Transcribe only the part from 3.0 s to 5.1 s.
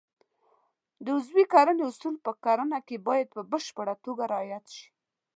باید په بشپړه توګه رعایت شي.